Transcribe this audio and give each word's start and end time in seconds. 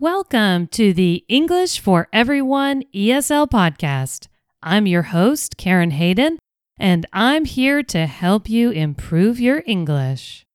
Welcome 0.00 0.68
to 0.68 0.92
the 0.92 1.24
English 1.26 1.80
for 1.80 2.06
Everyone 2.12 2.84
ESL 2.94 3.50
podcast. 3.50 4.28
I'm 4.62 4.86
your 4.86 5.02
host, 5.02 5.56
Karen 5.56 5.90
Hayden, 5.90 6.38
and 6.78 7.04
I'm 7.12 7.44
here 7.44 7.82
to 7.82 8.06
help 8.06 8.48
you 8.48 8.70
improve 8.70 9.40
your 9.40 9.64
English. 9.66 10.46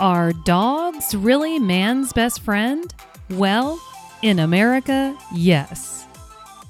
Are 0.00 0.32
dogs 0.32 1.14
really 1.14 1.58
man's 1.58 2.14
best 2.14 2.40
friend? 2.40 2.90
Well, 3.28 3.78
in 4.22 4.38
America, 4.38 5.14
yes. 5.34 6.06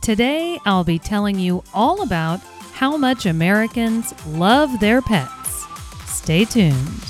Today, 0.00 0.58
I'll 0.66 0.82
be 0.82 0.98
telling 0.98 1.38
you 1.38 1.62
all 1.72 2.02
about 2.02 2.40
how 2.72 2.96
much 2.96 3.26
Americans 3.26 4.12
love 4.26 4.80
their 4.80 5.00
pets. 5.00 5.64
Stay 6.06 6.44
tuned. 6.44 7.04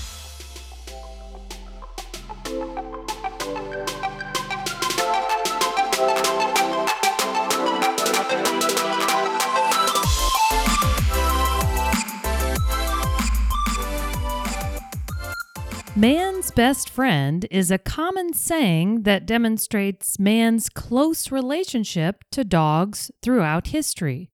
Best 16.61 16.91
friend 16.91 17.47
is 17.51 17.71
a 17.71 17.79
common 17.79 18.35
saying 18.35 19.05
that 19.05 19.25
demonstrates 19.25 20.19
man's 20.19 20.69
close 20.69 21.33
relationship 21.33 22.23
to 22.31 22.45
dogs 22.45 23.11
throughout 23.23 23.69
history. 23.69 24.29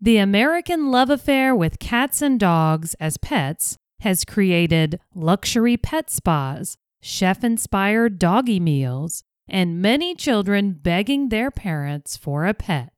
The 0.00 0.18
American 0.18 0.92
love 0.92 1.10
affair 1.10 1.56
with 1.56 1.80
cats 1.80 2.22
and 2.22 2.38
dogs 2.38 2.94
as 3.00 3.16
pets 3.16 3.76
has 4.02 4.24
created 4.24 5.00
luxury 5.16 5.76
pet 5.76 6.10
spas, 6.10 6.76
chef 7.02 7.42
inspired 7.42 8.20
doggy 8.20 8.60
meals, 8.60 9.24
and 9.48 9.82
many 9.82 10.14
children 10.14 10.78
begging 10.80 11.28
their 11.28 11.50
parents 11.50 12.16
for 12.16 12.46
a 12.46 12.54
pet. 12.54 12.92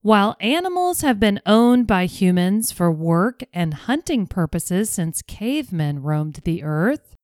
While 0.00 0.38
animals 0.40 1.02
have 1.02 1.20
been 1.20 1.38
owned 1.44 1.86
by 1.86 2.06
humans 2.06 2.72
for 2.72 2.90
work 2.90 3.42
and 3.52 3.74
hunting 3.74 4.26
purposes 4.26 4.88
since 4.88 5.20
cavemen 5.20 6.00
roamed 6.00 6.40
the 6.44 6.62
earth, 6.62 7.14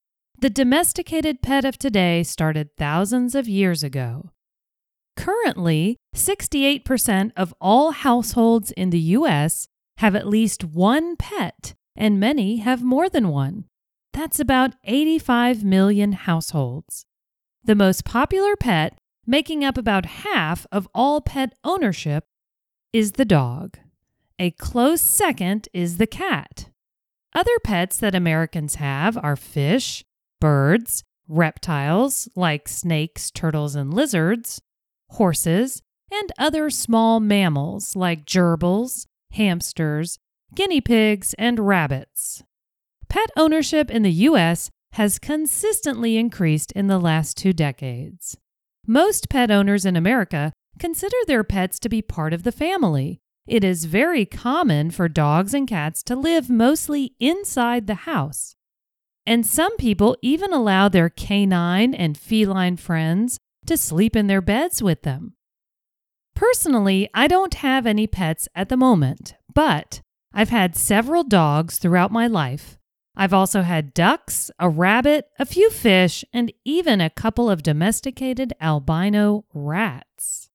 the 0.41 0.51
domesticated 0.51 1.43
pet 1.43 1.67
of 1.67 1.77
today 1.77 2.23
started 2.23 2.75
thousands 2.79 3.35
of 3.35 3.47
years 3.47 3.83
ago. 3.83 4.31
Currently, 5.15 5.99
68% 6.15 7.33
of 7.37 7.53
all 7.61 7.91
households 7.91 8.71
in 8.71 8.89
the 8.89 9.01
U.S. 9.19 9.69
have 9.99 10.17
at 10.17 10.27
least 10.27 10.65
one 10.65 11.17
pet, 11.17 11.75
and 11.95 12.19
many 12.19 12.57
have 12.57 12.83
more 12.83 13.11
than 13.11 13.29
one. 13.29 13.67
That's 14.15 14.41
about 14.41 14.73
85 14.85 15.63
million 15.63 16.13
households. 16.13 17.05
The 17.63 17.75
most 17.75 18.07
popular 18.07 18.57
pet, 18.57 18.99
making 19.27 19.63
up 19.63 19.77
about 19.77 20.07
half 20.07 20.67
of 20.73 20.89
all 20.95 21.21
pet 21.21 21.53
ownership, 21.65 22.25
is 22.95 23.13
the 23.13 23.27
dog. 23.27 23.77
A 24.39 24.53
close 24.53 25.03
second 25.03 25.69
is 25.75 25.99
the 25.99 26.07
cat. 26.07 26.71
Other 27.35 27.59
pets 27.63 27.99
that 27.99 28.15
Americans 28.15 28.77
have 28.77 29.19
are 29.19 29.37
fish, 29.37 30.03
birds, 30.41 31.05
reptiles 31.29 32.29
like 32.35 32.69
snakes, 32.69 33.31
turtles, 33.31 33.75
and 33.75 33.95
lizards, 33.95 34.61
horses, 35.11 35.83
and 36.11 36.33
other 36.39 36.71
small 36.71 37.21
mammals 37.21 37.95
like 37.95 38.27
gerbils, 38.27 39.07
hamsters, 39.33 40.19
guinea 40.55 40.81
pigs, 40.81 41.35
and 41.39 41.61
rabbits. 41.61 42.43
Pet 43.09 43.31
ownership 43.37 43.91
in 43.91 44.03
the 44.03 44.13
U.S. 44.13 44.71
has 44.93 45.19
consistently 45.19 46.17
increased 46.17 46.73
in 46.73 46.89
the 46.89 46.99
last 46.99 47.37
two 47.37 47.53
decades. 47.53 48.37
Most 48.87 49.29
pet 49.29 49.51
owners 49.51 49.85
in 49.85 49.97
America 49.97 50.53
consider 50.79 51.17
their 51.27 51.45
pets 51.45 51.79
to 51.81 51.89
be 51.89 52.03
part 52.03 52.33
of 52.33 52.43
the 52.43 52.53
family. 52.53 53.21
It 53.47 53.65
is 53.65 53.85
very 53.85 54.25
common 54.25 54.91
for 54.91 55.09
dogs 55.09 55.55
and 55.55 55.67
cats 55.67 56.03
to 56.05 56.17
live 56.17 56.49
mostly 56.49 57.15
inside 57.19 57.87
the 57.87 58.07
house. 58.07 58.57
And 59.31 59.47
some 59.47 59.77
people 59.77 60.17
even 60.23 60.53
allow 60.53 60.89
their 60.89 61.09
canine 61.09 61.95
and 61.95 62.19
feline 62.19 62.77
friends 62.77 63.39
to 63.65 63.77
sleep 63.77 64.17
in 64.17 64.27
their 64.27 64.41
beds 64.41 64.83
with 64.83 65.03
them. 65.03 65.35
Personally, 66.35 67.09
I 67.15 67.29
don't 67.29 67.55
have 67.55 67.87
any 67.87 68.09
pets 68.09 68.49
at 68.57 68.71
the 68.71 68.77
moment, 68.77 69.35
but 69.55 70.01
I've 70.35 70.49
had 70.49 70.75
several 70.75 71.23
dogs 71.23 71.79
throughout 71.79 72.11
my 72.11 72.27
life. 72.27 72.77
I've 73.15 73.33
also 73.33 73.63
had 73.63 73.95
ducks, 73.95 74.51
a 74.59 74.69
rabbit, 74.69 75.27
a 75.39 75.47
few 75.47 75.71
fish, 75.71 76.25
and 76.33 76.53
even 76.65 77.01
a 77.01 77.09
couple 77.09 77.49
of 77.49 77.63
domesticated 77.63 78.53
albino 78.61 79.45
rats. 79.55 80.51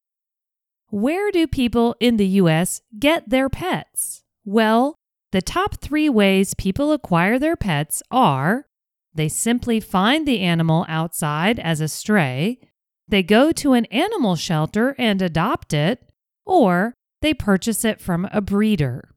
Where 0.90 1.31
do 1.31 1.47
people 1.47 1.96
in 2.02 2.18
the 2.18 2.28
US 2.44 2.81
get 3.00 3.30
their 3.30 3.47
pets? 3.47 4.24
Well, 4.44 5.00
the 5.35 5.41
top 5.41 5.81
three 5.81 6.07
ways 6.07 6.53
people 6.53 6.94
acquire 6.94 7.38
their 7.38 7.57
pets 7.57 8.01
are 8.09 8.68
they 9.13 9.28
simply 9.28 9.81
find 9.81 10.25
the 10.25 10.40
animal 10.40 10.85
outside 10.88 11.59
as 11.59 11.81
a 11.81 11.90
stray, 11.90 12.57
they 13.06 13.22
go 13.22 13.51
to 13.51 13.73
an 13.73 13.84
animal 13.85 14.38
shelter 14.38 14.96
and 14.97 15.22
adopt 15.22 15.73
it, 15.73 16.09
or 16.46 16.94
they 17.22 17.34
purchase 17.34 17.84
it 17.84 18.00
from 18.00 18.29
a 18.31 18.40
breeder. 18.40 19.09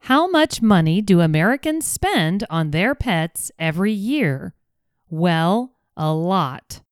How 0.00 0.26
much 0.26 0.60
money 0.60 1.00
do 1.00 1.22
Americans 1.22 1.86
spend 1.86 2.44
on 2.50 2.70
their 2.70 2.94
pets 2.94 3.50
every 3.58 3.92
year? 3.92 4.52
Well, 5.08 5.72
a 5.96 6.12
lot. 6.12 6.82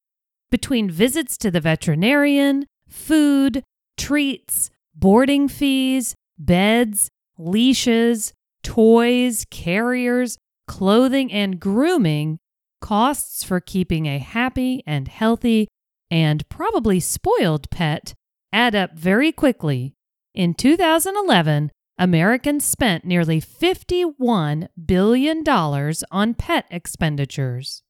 Between 0.50 0.90
visits 0.90 1.36
to 1.36 1.50
the 1.50 1.60
veterinarian, 1.60 2.64
food, 2.88 3.62
treats, 3.98 4.70
boarding 4.94 5.48
fees, 5.48 6.14
beds, 6.38 7.10
leashes, 7.38 8.32
toys, 8.62 9.46
carriers, 9.50 10.38
clothing, 10.66 11.32
and 11.32 11.58
grooming, 11.60 12.38
costs 12.80 13.44
for 13.44 13.60
keeping 13.60 14.06
a 14.06 14.18
happy 14.18 14.82
and 14.86 15.08
healthy 15.08 15.68
and 16.10 16.48
probably 16.48 17.00
spoiled 17.00 17.70
pet 17.70 18.14
add 18.52 18.74
up 18.74 18.92
very 18.94 19.32
quickly. 19.32 19.94
In 20.34 20.54
2011, 20.54 21.70
Americans 21.98 22.64
spent 22.64 23.04
nearly 23.04 23.40
$51 23.40 24.68
billion 24.84 25.42
on 25.48 26.34
pet 26.34 26.66
expenditures. 26.70 27.82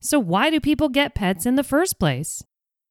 So, 0.00 0.18
why 0.18 0.50
do 0.50 0.58
people 0.58 0.88
get 0.88 1.14
pets 1.14 1.46
in 1.46 1.54
the 1.54 1.62
first 1.62 1.98
place? 1.98 2.42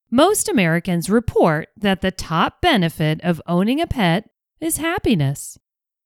Most 0.09 0.47
Americans 0.47 1.09
report 1.09 1.69
that 1.75 2.01
the 2.01 2.11
top 2.11 2.61
benefit 2.61 3.19
of 3.21 3.41
owning 3.47 3.81
a 3.81 3.87
pet 3.87 4.29
is 4.59 4.77
happiness. 4.77 5.57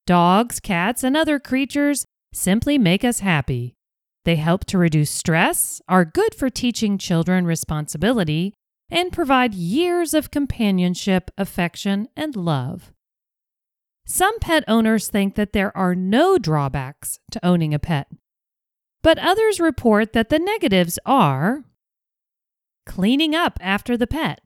Dogs, 0.05 0.59
cats, 0.59 1.03
and 1.03 1.17
other 1.17 1.39
creatures 1.39 2.05
simply 2.31 2.77
make 2.77 3.03
us 3.03 3.19
happy. 3.19 3.73
They 4.23 4.35
help 4.35 4.65
to 4.65 4.77
reduce 4.77 5.09
stress, 5.09 5.81
are 5.87 6.05
good 6.05 6.35
for 6.35 6.49
teaching 6.49 6.97
children 6.97 7.45
responsibility, 7.45 8.53
and 8.89 9.11
provide 9.11 9.53
years 9.53 10.13
of 10.13 10.31
companionship, 10.31 11.31
affection, 11.37 12.07
and 12.15 12.35
love. 12.35 12.91
Some 14.05 14.37
pet 14.39 14.63
owners 14.67 15.07
think 15.07 15.33
that 15.35 15.53
there 15.53 15.75
are 15.75 15.95
no 15.95 16.37
drawbacks 16.37 17.19
to 17.31 17.43
owning 17.43 17.73
a 17.73 17.79
pet, 17.79 18.07
but 19.01 19.17
others 19.17 19.59
report 19.59 20.13
that 20.13 20.29
the 20.29 20.37
negatives 20.37 20.99
are 21.05 21.63
cleaning 22.85 23.33
up 23.33 23.57
after 23.59 23.97
the 23.97 24.05
pet, 24.07 24.41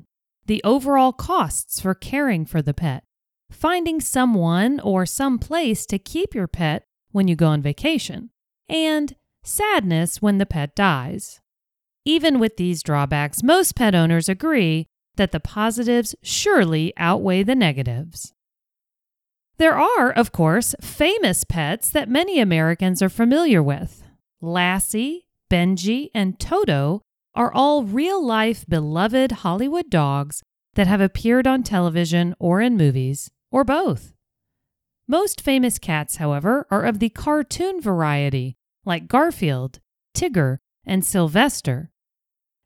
the 0.45 0.61
overall 0.63 1.11
costs 1.11 1.81
for 1.81 1.93
caring 1.93 2.45
for 2.45 2.61
the 2.61 2.73
pet, 2.73 3.03
finding 3.51 3.99
someone 3.99 4.79
or 4.79 5.05
some 5.05 5.39
place 5.39 5.85
to 5.85 5.99
keep 5.99 6.33
your 6.35 6.47
pet 6.47 6.83
when 7.11 7.27
you 7.27 7.35
go 7.35 7.47
on 7.47 7.61
vacation, 7.61 8.29
and 8.67 9.15
sadness 9.43 10.21
when 10.21 10.37
the 10.37 10.45
pet 10.45 10.75
dies. 10.75 11.41
Even 12.05 12.39
with 12.39 12.57
these 12.57 12.83
drawbacks, 12.83 13.43
most 13.43 13.75
pet 13.75 13.93
owners 13.95 14.29
agree 14.29 14.87
that 15.15 15.31
the 15.31 15.39
positives 15.39 16.15
surely 16.23 16.93
outweigh 16.97 17.43
the 17.43 17.55
negatives. 17.55 18.33
There 19.57 19.77
are, 19.77 20.09
of 20.09 20.31
course, 20.31 20.73
famous 20.79 21.43
pets 21.43 21.89
that 21.89 22.07
many 22.07 22.39
Americans 22.39 23.01
are 23.01 23.09
familiar 23.09 23.61
with. 23.61 24.03
Lassie, 24.41 25.25
Benji, 25.51 26.09
and 26.15 26.39
Toto 26.39 27.01
are 27.35 27.51
all 27.53 27.83
real 27.83 28.25
life 28.25 28.65
beloved 28.69 29.31
Hollywood 29.31 29.89
dogs 29.89 30.41
that 30.75 30.87
have 30.87 31.01
appeared 31.01 31.45
on 31.45 31.63
television 31.63 32.33
or 32.39 32.61
in 32.61 32.77
movies, 32.77 33.29
or 33.51 33.63
both. 33.63 34.13
Most 35.07 35.41
famous 35.41 35.79
cats, 35.79 36.17
however, 36.17 36.67
are 36.69 36.83
of 36.83 36.99
the 36.99 37.09
cartoon 37.09 37.81
variety, 37.81 38.55
like 38.85 39.07
Garfield, 39.07 39.79
Tigger, 40.15 40.59
and 40.85 41.03
Sylvester. 41.03 41.91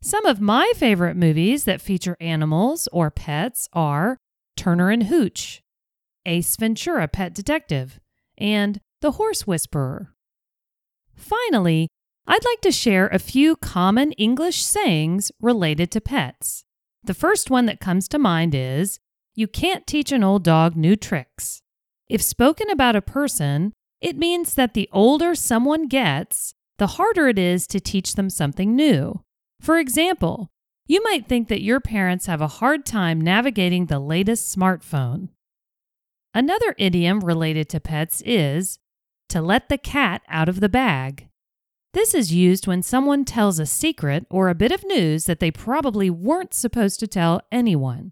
Some 0.02 0.26
of 0.26 0.42
my 0.42 0.72
favorite 0.76 1.16
movies 1.16 1.64
that 1.64 1.82
feature 1.82 2.18
animals 2.20 2.90
or 2.92 3.10
pets 3.10 3.70
are 3.72 4.18
Turner 4.58 4.90
and 4.90 5.04
Hooch, 5.04 5.62
Ace 6.26 6.56
Ventura, 6.58 7.08
Pet 7.08 7.34
Detective, 7.34 8.00
and 8.38 8.82
The 9.02 9.12
Horse 9.12 9.48
Whisperer. 9.48 10.14
Finally, 11.16 11.88
I'd 12.28 12.46
like 12.46 12.62
to 12.62 12.72
share 12.72 13.08
a 13.08 13.20
few 13.20 13.56
common 13.56 14.12
English 14.14 14.64
sayings 14.64 15.32
related 15.42 15.92
to 15.92 16.02
pets. 16.02 16.64
The 17.04 17.14
first 17.14 17.50
one 17.50 17.66
that 17.66 17.80
comes 17.80 18.08
to 18.10 18.20
mind 18.20 18.56
is 18.56 19.00
You 19.36 19.48
can't 19.48 19.88
teach 19.88 20.12
an 20.12 20.24
old 20.24 20.44
dog 20.44 20.76
new 20.76 20.96
tricks. 20.96 21.62
If 22.08 22.22
spoken 22.22 22.70
about 22.70 22.96
a 22.96 23.02
person, 23.02 23.74
it 24.00 24.18
means 24.18 24.54
that 24.56 24.74
the 24.74 24.88
older 24.92 25.34
someone 25.34 25.88
gets, 25.88 26.54
the 26.78 26.88
harder 26.88 27.28
it 27.28 27.40
is 27.40 27.66
to 27.68 27.80
teach 27.80 28.14
them 28.14 28.30
something 28.30 28.76
new. 28.76 29.24
For 29.60 29.80
example, 29.80 30.52
you 30.86 31.02
might 31.04 31.28
think 31.28 31.48
that 31.48 31.64
your 31.64 31.80
parents 31.80 32.26
have 32.28 32.42
a 32.42 32.48
hard 32.60 32.86
time 32.86 33.20
navigating 33.20 33.86
the 33.86 34.00
latest 34.00 34.56
smartphone. 34.56 35.30
Another 36.34 36.76
idiom 36.78 37.22
related 37.22 37.70
to 37.70 37.80
pets 37.80 38.22
is 38.26 38.78
to 39.30 39.42
let 39.42 39.70
the 39.70 39.78
cat 39.78 40.22
out 40.28 40.50
of 40.50 40.60
the 40.60 40.70
bag. 40.70 41.30
This 41.94 42.14
is 42.14 42.34
used 42.34 42.68
when 42.68 42.84
someone 42.84 43.24
tells 43.24 43.60
a 43.60 43.66
secret 43.66 44.26
or 44.30 44.50
a 44.50 44.56
bit 44.56 44.72
of 44.72 44.84
news 44.84 45.26
that 45.26 45.40
they 45.40 45.52
probably 45.52 46.10
weren't 46.10 46.54
supposed 46.54 47.00
to 47.00 47.08
tell 47.08 47.42
anyone. 47.52 48.12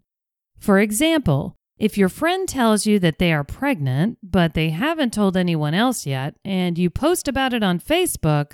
For 0.62 0.78
example, 0.78 1.58
if 1.80 1.98
your 1.98 2.08
friend 2.08 2.48
tells 2.48 2.86
you 2.86 3.00
that 3.00 3.18
they 3.18 3.34
are 3.34 3.44
pregnant, 3.44 4.20
but 4.22 4.54
they 4.54 4.70
haven't 4.70 5.12
told 5.12 5.36
anyone 5.36 5.74
else 5.74 6.06
yet, 6.06 6.36
and 6.46 6.78
you 6.78 6.92
post 6.92 7.28
about 7.28 7.52
it 7.52 7.64
on 7.64 7.80
Facebook, 7.80 8.54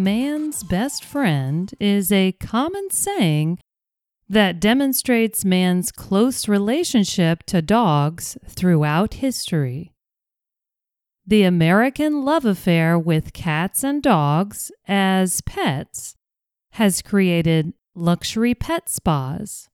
Man's 0.01 0.63
best 0.63 1.05
friend 1.05 1.71
is 1.79 2.11
a 2.11 2.31
common 2.31 2.89
saying 2.89 3.59
that 4.27 4.59
demonstrates 4.59 5.45
man's 5.45 5.91
close 5.91 6.47
relationship 6.47 7.43
to 7.43 7.61
dogs 7.61 8.35
throughout 8.47 9.15
history. 9.15 9.93
The 11.27 11.43
American 11.43 12.25
love 12.25 12.45
affair 12.45 12.97
with 12.97 13.33
cats 13.33 13.83
and 13.83 14.01
dogs 14.01 14.71
as 14.87 15.41
pets 15.41 16.15
has 16.71 17.03
created 17.03 17.73
luxury 17.93 18.55
pet 18.55 18.89
spas, 18.89 19.69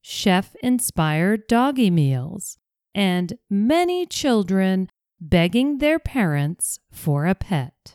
chef 0.00 0.56
inspired 0.62 1.46
doggy 1.48 1.90
meals, 1.90 2.56
and 2.94 3.34
many 3.50 4.06
children 4.06 4.88
begging 5.20 5.78
their 5.80 5.98
parents 5.98 6.78
for 6.90 7.26
a 7.26 7.34
pet. 7.34 7.93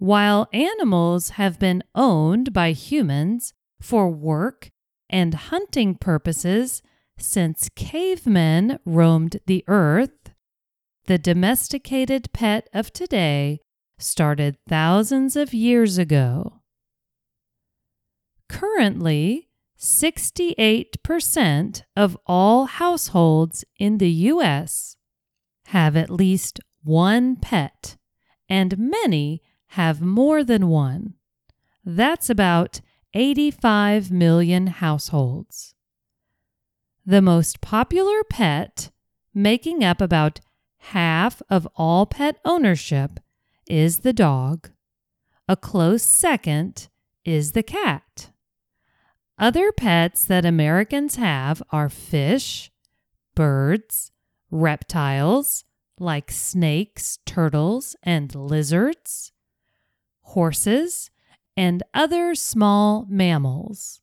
While 0.00 0.48
animals 0.54 1.30
have 1.30 1.58
been 1.58 1.82
owned 1.94 2.54
by 2.54 2.72
humans 2.72 3.52
for 3.82 4.08
work 4.08 4.70
and 5.10 5.34
hunting 5.34 5.94
purposes 5.94 6.80
since 7.18 7.68
cavemen 7.76 8.78
roamed 8.86 9.40
the 9.46 9.62
earth, 9.68 10.32
the 11.04 11.18
domesticated 11.18 12.32
pet 12.32 12.66
of 12.72 12.94
today 12.94 13.60
started 13.98 14.56
thousands 14.66 15.36
of 15.36 15.52
years 15.52 15.98
ago. 15.98 16.62
Currently, 18.48 19.50
68% 19.78 21.82
of 21.94 22.16
all 22.24 22.64
households 22.64 23.66
in 23.78 23.98
the 23.98 24.10
U.S. 24.10 24.96
have 25.66 25.94
at 25.94 26.08
least 26.08 26.58
one 26.82 27.36
pet, 27.36 27.98
and 28.48 28.78
many 28.78 29.42
have 29.70 30.00
more 30.00 30.42
than 30.42 30.68
one. 30.68 31.14
That's 31.84 32.28
about 32.28 32.80
85 33.14 34.10
million 34.10 34.66
households. 34.66 35.74
The 37.06 37.22
most 37.22 37.60
popular 37.60 38.24
pet, 38.24 38.90
making 39.34 39.84
up 39.84 40.00
about 40.00 40.40
half 40.78 41.40
of 41.48 41.68
all 41.76 42.06
pet 42.06 42.38
ownership, 42.44 43.20
is 43.68 44.00
the 44.00 44.12
dog. 44.12 44.70
A 45.48 45.56
close 45.56 46.02
second 46.02 46.88
is 47.24 47.52
the 47.52 47.62
cat. 47.62 48.30
Other 49.38 49.72
pets 49.72 50.24
that 50.24 50.44
Americans 50.44 51.16
have 51.16 51.62
are 51.70 51.88
fish, 51.88 52.70
birds, 53.34 54.10
reptiles 54.50 55.64
like 56.00 56.30
snakes, 56.30 57.18
turtles, 57.24 57.94
and 58.02 58.34
lizards, 58.34 59.32
horses, 60.30 61.10
and 61.56 61.82
other 61.94 62.34
small 62.34 63.06
mammals 63.08 64.00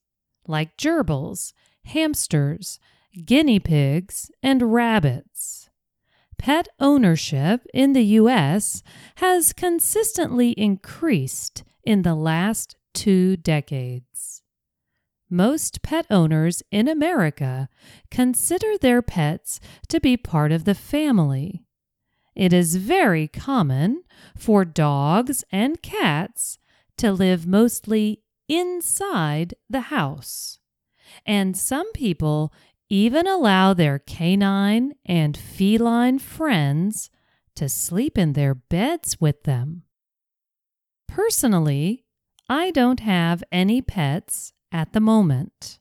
like 0.48 0.78
gerbils, 0.78 1.54
hamsters, 1.86 2.80
guinea 3.26 3.60
pigs, 3.60 4.32
and 4.42 4.74
rabbits. 4.74 5.70
Pet 6.38 6.68
ownership 6.80 7.66
in 7.74 7.94
the 7.94 8.06
U.S. 8.22 8.84
has 9.16 9.54
consistently 9.54 10.52
increased 10.52 11.64
in 11.84 12.04
the 12.04 12.16
last 12.16 12.76
two 12.94 13.38
decades. 13.38 14.44
Most 15.30 15.82
pet 15.82 16.06
owners 16.10 16.64
in 16.72 16.88
America 16.88 17.68
consider 18.10 18.78
their 18.78 19.02
pets 19.02 19.60
to 19.90 20.00
be 20.00 20.16
part 20.16 20.52
of 20.52 20.64
the 20.64 20.76
family. 20.76 21.67
It 22.38 22.54
is 22.54 22.76
very 22.76 23.28
common 23.28 24.04
for 24.36 24.64
dogs 24.64 25.44
and 25.52 25.82
cats 25.82 26.60
to 26.98 27.12
live 27.12 27.48
mostly 27.48 28.22
inside 28.48 29.56
the 29.68 29.90
house. 29.90 30.60
And 31.26 31.58
some 31.58 31.92
people 31.94 32.54
even 32.90 33.26
allow 33.26 33.74
their 33.74 33.98
canine 33.98 34.94
and 35.04 35.36
feline 35.36 36.20
friends 36.20 37.10
to 37.56 37.68
sleep 37.68 38.20
in 38.20 38.34
their 38.34 38.54
beds 38.54 39.20
with 39.20 39.42
them. 39.42 39.82
Personally, 41.08 42.06
I 42.48 42.70
don't 42.70 43.00
have 43.00 43.44
any 43.52 43.82
pets 43.82 44.54
at 44.72 44.94
the 44.94 45.00
moment, 45.00 45.80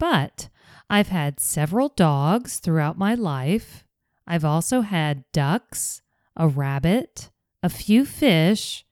but 0.00 0.48
I've 0.90 1.10
had 1.10 1.38
several 1.38 1.88
dogs 1.88 2.58
throughout 2.58 2.98
my 2.98 3.14
life 3.14 3.83
I've 4.26 4.44
also 4.44 4.80
had 4.80 5.24
ducks, 5.32 6.02
a 6.36 6.48
rabbit, 6.48 7.30
a 7.62 7.68
few 7.68 8.04
fish, 8.04 8.84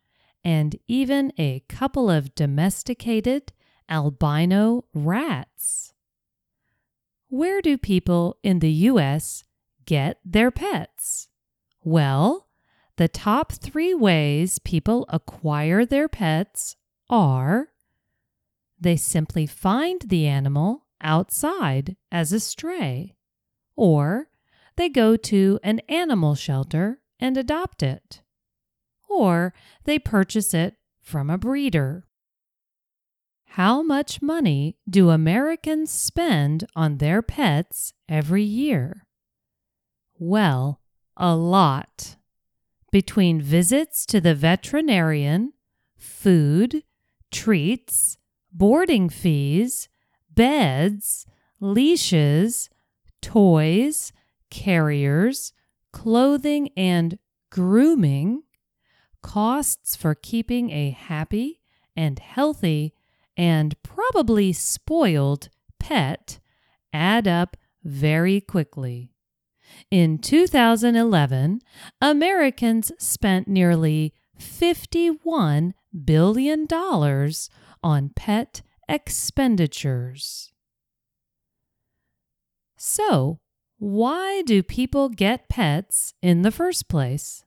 and 0.45 0.77
even 0.89 1.33
a 1.39 1.61
couple 1.69 2.11
of 2.11 2.35
domesticated 2.35 3.53
albino 3.89 4.85
rats. 4.93 5.95
Where 7.29 7.63
do 7.63 7.79
people 7.79 8.37
in 8.43 8.59
the 8.59 8.73
U.S. 8.91 9.45
get 9.87 10.19
their 10.25 10.51
pets? 10.51 11.29
Well, 11.83 12.49
the 12.97 13.09
top 13.09 13.53
three 13.53 13.95
ways 13.95 14.59
people 14.59 15.07
acquire 15.09 15.87
their 15.87 16.09
pets 16.09 16.77
are 17.09 17.69
they 18.79 18.97
simply 18.97 19.47
find 19.47 20.03
the 20.07 20.27
animal 20.27 20.87
outside 21.01 21.97
as 22.11 22.33
a 22.33 22.41
stray, 22.41 23.15
or 23.77 24.29
they 24.77 24.89
go 24.89 25.17
to 25.17 25.59
an 25.63 25.81
animal 25.89 26.35
shelter 26.35 27.01
and 27.21 27.37
adopt 27.37 27.83
it. 27.83 28.23
or 29.09 29.53
they 29.85 29.99
purchase 29.99 30.55
it 30.55 30.77
from 31.01 31.29
a 31.29 31.37
breeder. 31.37 32.07
How 33.45 33.83
much 33.83 34.23
money 34.23 34.79
do 34.89 35.11
Americans 35.11 35.91
spend 35.91 36.67
on 36.75 36.97
their 36.97 37.21
pets 37.21 37.93
every 38.09 38.43
year? 38.43 39.07
Well, 40.19 40.81
a 41.17 41.37
lot. 41.37 42.17
Between 42.91 43.43
visits 43.43 44.07
to 44.07 44.21
the 44.21 44.35
veterinarian, 44.35 45.53
food, 45.99 46.83
treats, 47.31 48.17
boarding 48.51 49.11
fees, 49.11 49.91
beds, 50.31 51.27
leashes, 51.61 52.71
toys, 53.21 54.13
carriers, 54.53 55.55
clothing, 55.95 56.69
and 56.77 57.19
grooming, 57.51 58.43
costs 59.23 59.97
for 59.97 60.15
keeping 60.15 60.71
a 60.71 60.91
happy 60.91 61.63
and 61.97 62.19
healthy 62.19 62.93
and 63.35 63.75
probably 63.83 64.53
spoiled 64.53 65.49
pet 65.81 66.39
add 66.93 67.27
up 67.27 67.57
very 67.83 68.43
quickly. 68.43 69.15
In 69.91 70.19
2011, 70.19 71.61
Americans 72.03 72.93
spent 72.99 73.49
nearly 73.49 74.13
$51 74.39 75.73
billion 76.05 76.67
on 77.83 78.11
pet 78.15 78.63
expenditures. 78.87 80.53
So, 82.77 83.39
why 83.83 84.43
do 84.43 84.63
people 84.63 85.09
get 85.09 85.49
pets 85.49 86.15
in 86.23 86.43
the 86.43 86.53
first 86.53 86.87
place? 86.87 87.45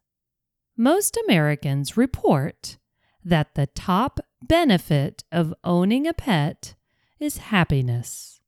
Most 0.76 1.18
Americans 1.24 1.96
report 1.96 2.78
that 3.24 3.56
the 3.56 3.68
top 3.68 4.20
benefit 4.42 5.24
of 5.32 5.54
owning 5.64 6.06
a 6.06 6.14
pet 6.14 6.76
is 7.22 7.38
happiness. 7.38 8.42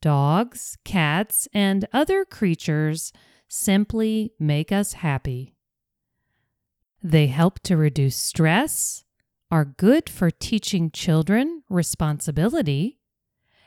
Dogs, 0.00 0.78
cats, 0.84 1.48
and 1.52 1.88
other 1.92 2.24
creatures 2.24 3.12
simply 3.48 4.30
make 4.38 4.70
us 4.70 4.92
happy. 4.92 5.56
They 7.02 7.26
help 7.26 7.58
to 7.64 7.76
reduce 7.76 8.14
stress, 8.14 9.04
are 9.50 9.64
good 9.64 10.08
for 10.08 10.30
teaching 10.30 10.92
children 10.92 11.64
responsibility, 11.68 13.00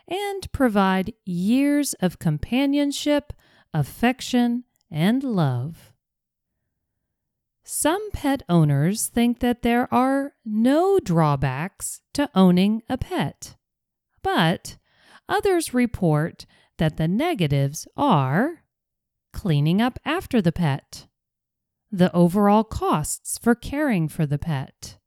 and 0.07 0.51
provide 0.51 1.13
years 1.25 1.93
of 1.95 2.19
companionship, 2.19 3.33
affection, 3.73 4.63
and 4.89 5.23
love. 5.23 5.93
Some 7.63 8.11
pet 8.11 8.43
owners 8.47 9.07
think 9.07 9.39
that 9.39 9.61
there 9.61 9.93
are 9.93 10.33
no 10.45 10.99
drawbacks 10.99 12.01
to 12.13 12.29
owning 12.33 12.81
a 12.87 12.97
pet, 12.97 13.57
but 14.23 14.77
others 15.27 15.73
report 15.73 16.45
that 16.77 16.95
the 16.95 17.09
negatives 17.09 17.85
are 17.97 18.63
cleaning 19.33 19.81
up 19.81 19.99
after 20.05 20.41
the 20.41 20.53
pet, 20.53 21.07
the 21.91 22.13
overall 22.15 22.63
costs 22.63 23.37
for 23.37 23.53
caring 23.53 24.07
for 24.07 24.25
the 24.25 24.39
pet, 24.39 24.97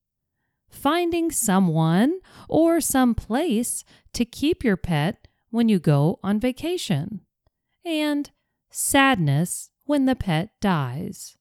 finding 0.69 1.31
someone 1.31 2.21
or 2.49 2.81
some 2.81 3.15
place 3.15 3.85
to 4.13 4.25
keep 4.25 4.65
your 4.65 4.77
pet 4.77 5.29
when 5.51 5.69
you 5.69 5.79
go 5.79 6.19
on 6.23 6.39
vacation, 6.39 7.21
and 7.85 8.31
sadness 8.71 9.71
when 9.85 10.07
the 10.07 10.17
pet 10.17 10.51
dies. 10.61 11.37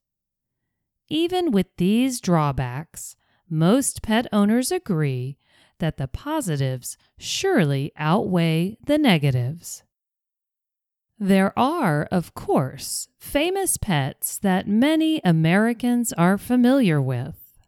Even 1.08 1.50
with 1.50 1.66
these 1.76 2.20
drawbacks, 2.20 3.16
most 3.48 4.02
pet 4.02 4.26
owners 4.32 4.70
agree 4.70 5.38
that 5.78 5.96
the 5.96 6.08
positives 6.08 6.96
surely 7.18 7.92
outweigh 7.96 8.76
the 8.84 8.98
negatives. 8.98 9.82
There 11.18 11.56
are, 11.58 12.08
of 12.10 12.32
course, 12.34 13.08
famous 13.18 13.76
pets 13.76 14.38
that 14.38 14.66
many 14.66 15.20
Americans 15.22 16.12
are 16.14 16.38
familiar 16.38 17.00
with. 17.00 17.58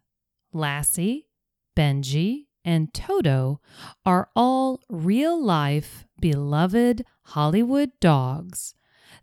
Lassie, 0.51 1.27
Benji, 1.75 2.47
and 2.65 2.93
Toto 2.93 3.59
are 4.05 4.29
all 4.35 4.79
real 4.89 5.41
life, 5.41 6.05
beloved 6.19 7.05
Hollywood 7.23 7.91
dogs 7.99 8.75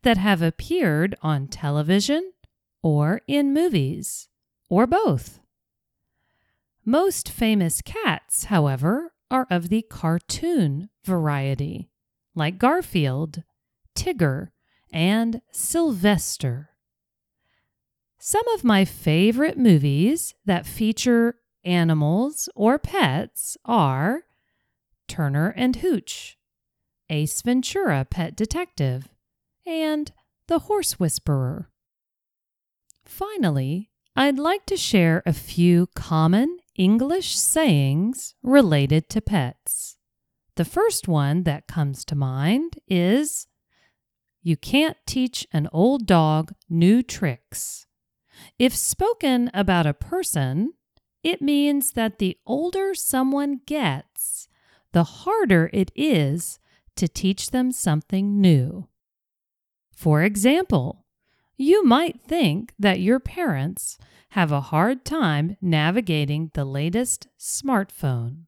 that 0.02 0.16
have 0.16 0.42
appeared 0.42 1.16
on 1.22 1.48
television 1.48 2.32
or 2.82 3.20
in 3.26 3.52
movies, 3.52 4.28
or 4.68 4.86
both. 4.86 5.40
Most 6.84 7.28
famous 7.28 7.82
cats, 7.82 8.44
however, 8.44 9.12
are 9.30 9.46
of 9.50 9.68
the 9.68 9.82
cartoon 9.82 10.88
variety, 11.04 11.90
like 12.34 12.58
Garfield, 12.58 13.42
Tigger, 13.94 14.48
and 14.92 15.42
Sylvester. 15.52 16.70
Some 18.18 18.46
of 18.48 18.64
my 18.64 18.84
favorite 18.84 19.56
movies 19.56 20.34
that 20.44 20.66
feature 20.66 21.36
animals 21.64 22.48
or 22.54 22.78
pets 22.78 23.56
are 23.64 24.24
Turner 25.08 25.52
and 25.56 25.76
Hooch, 25.76 26.36
Ace 27.08 27.42
Ventura, 27.42 28.06
Pet 28.08 28.36
Detective, 28.36 29.08
and 29.66 30.12
The 30.46 30.60
Horse 30.60 31.00
Whisperer. 31.00 31.70
Finally, 33.04 33.90
I'd 34.14 34.38
like 34.38 34.66
to 34.66 34.76
share 34.76 35.22
a 35.26 35.32
few 35.32 35.88
common 35.94 36.58
English 36.76 37.36
sayings 37.36 38.34
related 38.42 39.08
to 39.10 39.20
pets. 39.20 39.96
The 40.56 40.64
first 40.64 41.08
one 41.08 41.44
that 41.44 41.66
comes 41.66 42.04
to 42.06 42.14
mind 42.14 42.78
is 42.86 43.46
You 44.42 44.56
can't 44.56 44.96
teach 45.06 45.46
an 45.52 45.68
old 45.72 46.06
dog 46.06 46.52
new 46.68 47.02
tricks. 47.02 47.86
If 48.58 48.74
spoken 48.74 49.50
about 49.52 49.86
a 49.86 49.94
person, 49.94 50.74
it 51.22 51.42
means 51.42 51.92
that 51.92 52.18
the 52.18 52.38
older 52.46 52.94
someone 52.94 53.60
gets, 53.66 54.48
the 54.92 55.04
harder 55.04 55.70
it 55.72 55.92
is 55.94 56.58
to 56.96 57.08
teach 57.08 57.50
them 57.50 57.72
something 57.72 58.40
new. 58.40 58.88
For 59.92 60.22
example, 60.22 61.04
you 61.56 61.84
might 61.84 62.22
think 62.22 62.72
that 62.78 63.00
your 63.00 63.20
parents 63.20 63.98
have 64.30 64.50
a 64.50 64.60
hard 64.62 65.04
time 65.04 65.56
navigating 65.60 66.50
the 66.54 66.64
latest 66.64 67.26
smartphone. 67.38 68.44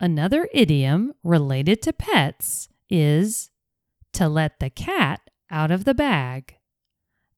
Another 0.00 0.48
idiom 0.52 1.14
related 1.24 1.80
to 1.82 1.92
pets 1.92 2.68
is 2.90 3.50
to 4.12 4.28
let 4.28 4.60
the 4.60 4.70
cat 4.70 5.30
out 5.50 5.70
of 5.70 5.84
the 5.84 5.94
bag. 5.94 6.57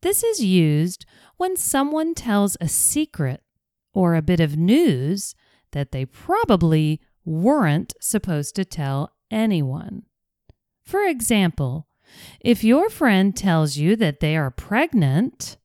This 0.03 0.25
is 0.25 0.43
used 0.43 1.05
when 1.37 1.57
someone 1.57 2.15
tells 2.15 2.57
a 2.61 2.69
secret 2.69 3.43
or 3.93 4.15
a 4.15 4.23
bit 4.23 4.41
of 4.41 4.57
news 4.57 5.35
that 5.73 5.93
they 5.93 6.05
probably 6.05 7.01
weren't 7.25 7.95
supposed 8.01 8.55
to 8.57 8.65
tell 8.65 9.13
anyone. 9.31 10.05
For 10.83 11.05
example, 11.05 11.87
if 12.41 12.65
your 12.65 12.89
friend 12.91 13.37
tells 13.37 13.77
you 13.77 13.95
that 13.97 14.21
they 14.21 14.37
are 14.37 14.51
pregnant, 14.51 15.59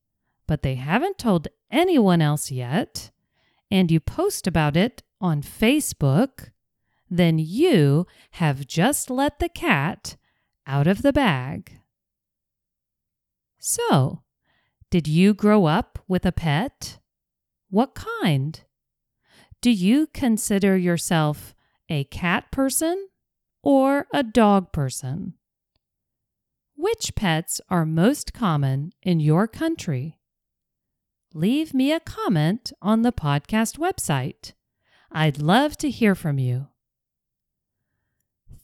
but 0.47 0.61
they 0.61 0.75
haven't 0.75 1.17
told 1.17 1.47
anyone 1.71 2.21
else 2.21 2.51
yet, 2.51 3.11
and 3.71 3.89
you 3.89 3.99
post 3.99 4.45
about 4.45 4.77
it 4.77 5.01
on 5.19 5.41
Facebook, 5.41 6.51
then 7.09 7.39
you 7.39 8.05
have 8.31 8.67
just 8.67 9.09
let 9.09 9.39
the 9.39 9.49
cat 9.49 10.17
out 10.67 10.87
of 10.87 11.01
the 11.01 11.13
bag. 11.13 11.79
So, 13.59 14.21
did 14.95 15.09
you 15.09 15.33
grow 15.33 15.65
up 15.65 15.99
with 16.07 16.25
a 16.25 16.31
pet? 16.31 16.99
What 17.69 17.95
kind? 17.95 18.61
Do 19.59 19.69
you 19.69 20.07
consider 20.13 20.77
yourself 20.77 21.53
a 21.89 22.05
cat 22.05 22.49
person 22.49 23.09
or 23.61 24.07
a 24.13 24.23
dog 24.23 24.71
person? 24.71 25.33
Which 26.77 27.13
pets 27.13 27.59
are 27.67 27.85
most 27.85 28.33
common 28.33 28.93
in 29.03 29.19
your 29.19 29.49
country? 29.49 30.17
Leave 31.33 31.73
me 31.73 31.91
a 31.91 31.99
comment 31.99 32.71
on 32.81 33.01
the 33.01 33.11
podcast 33.11 33.77
website. 33.77 34.53
I'd 35.11 35.41
love 35.41 35.75
to 35.79 35.89
hear 35.89 36.15
from 36.15 36.39
you. 36.39 36.67